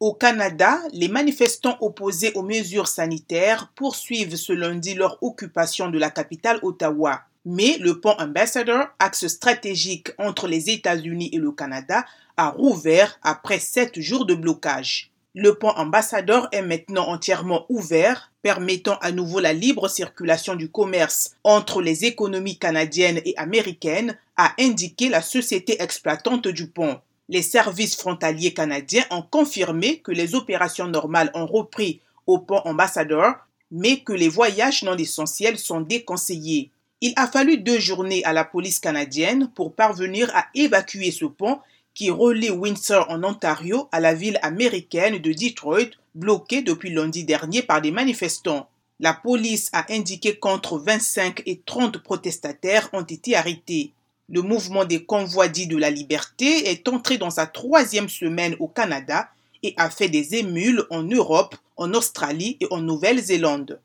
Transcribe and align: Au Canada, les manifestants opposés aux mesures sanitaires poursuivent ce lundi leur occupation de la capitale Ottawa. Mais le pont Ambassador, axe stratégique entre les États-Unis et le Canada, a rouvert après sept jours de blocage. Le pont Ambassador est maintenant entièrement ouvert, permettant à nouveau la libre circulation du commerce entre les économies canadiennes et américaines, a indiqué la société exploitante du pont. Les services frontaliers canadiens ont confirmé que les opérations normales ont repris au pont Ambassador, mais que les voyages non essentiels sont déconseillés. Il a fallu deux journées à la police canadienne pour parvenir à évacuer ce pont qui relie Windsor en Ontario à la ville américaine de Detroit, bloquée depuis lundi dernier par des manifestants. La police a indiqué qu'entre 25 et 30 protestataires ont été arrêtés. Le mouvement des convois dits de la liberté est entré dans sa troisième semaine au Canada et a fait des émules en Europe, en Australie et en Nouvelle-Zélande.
Au 0.00 0.14
Canada, 0.14 0.80
les 0.94 1.08
manifestants 1.08 1.76
opposés 1.82 2.32
aux 2.34 2.42
mesures 2.42 2.88
sanitaires 2.88 3.70
poursuivent 3.74 4.36
ce 4.36 4.54
lundi 4.54 4.94
leur 4.94 5.22
occupation 5.22 5.90
de 5.90 5.98
la 5.98 6.08
capitale 6.08 6.58
Ottawa. 6.62 7.20
Mais 7.44 7.76
le 7.80 8.00
pont 8.00 8.14
Ambassador, 8.18 8.86
axe 8.98 9.26
stratégique 9.26 10.12
entre 10.16 10.48
les 10.48 10.70
États-Unis 10.70 11.28
et 11.34 11.36
le 11.36 11.52
Canada, 11.52 12.06
a 12.38 12.48
rouvert 12.48 13.20
après 13.22 13.58
sept 13.58 14.00
jours 14.00 14.24
de 14.24 14.34
blocage. 14.34 15.10
Le 15.34 15.56
pont 15.56 15.72
Ambassador 15.76 16.48
est 16.50 16.62
maintenant 16.62 17.06
entièrement 17.08 17.66
ouvert, 17.68 18.32
permettant 18.40 18.96
à 19.02 19.12
nouveau 19.12 19.38
la 19.38 19.52
libre 19.52 19.88
circulation 19.88 20.54
du 20.54 20.70
commerce 20.70 21.36
entre 21.44 21.82
les 21.82 22.06
économies 22.06 22.58
canadiennes 22.58 23.20
et 23.26 23.34
américaines, 23.36 24.16
a 24.38 24.54
indiqué 24.58 25.10
la 25.10 25.20
société 25.20 25.82
exploitante 25.82 26.48
du 26.48 26.68
pont. 26.68 27.02
Les 27.32 27.42
services 27.42 27.94
frontaliers 27.94 28.52
canadiens 28.52 29.04
ont 29.12 29.22
confirmé 29.22 30.00
que 30.00 30.10
les 30.10 30.34
opérations 30.34 30.88
normales 30.88 31.30
ont 31.34 31.46
repris 31.46 32.00
au 32.26 32.40
pont 32.40 32.60
Ambassador, 32.64 33.34
mais 33.70 34.00
que 34.00 34.12
les 34.12 34.28
voyages 34.28 34.82
non 34.82 34.96
essentiels 34.96 35.56
sont 35.56 35.80
déconseillés. 35.80 36.72
Il 37.00 37.12
a 37.14 37.28
fallu 37.28 37.58
deux 37.58 37.78
journées 37.78 38.24
à 38.24 38.32
la 38.32 38.44
police 38.44 38.80
canadienne 38.80 39.48
pour 39.54 39.72
parvenir 39.72 40.28
à 40.34 40.46
évacuer 40.56 41.12
ce 41.12 41.24
pont 41.24 41.60
qui 41.94 42.10
relie 42.10 42.50
Windsor 42.50 43.08
en 43.08 43.22
Ontario 43.22 43.88
à 43.92 44.00
la 44.00 44.12
ville 44.12 44.40
américaine 44.42 45.18
de 45.18 45.32
Detroit, 45.32 45.94
bloquée 46.16 46.62
depuis 46.62 46.90
lundi 46.90 47.22
dernier 47.22 47.62
par 47.62 47.80
des 47.80 47.92
manifestants. 47.92 48.68
La 48.98 49.14
police 49.14 49.70
a 49.72 49.86
indiqué 49.92 50.36
qu'entre 50.36 50.78
25 50.78 51.44
et 51.46 51.60
30 51.64 51.98
protestataires 51.98 52.90
ont 52.92 53.02
été 53.02 53.36
arrêtés. 53.36 53.92
Le 54.32 54.42
mouvement 54.42 54.84
des 54.84 55.04
convois 55.04 55.48
dits 55.48 55.66
de 55.66 55.76
la 55.76 55.90
liberté 55.90 56.70
est 56.70 56.86
entré 56.86 57.18
dans 57.18 57.30
sa 57.30 57.46
troisième 57.46 58.08
semaine 58.08 58.54
au 58.60 58.68
Canada 58.68 59.28
et 59.64 59.74
a 59.76 59.90
fait 59.90 60.08
des 60.08 60.36
émules 60.36 60.84
en 60.90 61.02
Europe, 61.02 61.56
en 61.76 61.92
Australie 61.94 62.56
et 62.60 62.66
en 62.70 62.80
Nouvelle-Zélande. 62.80 63.80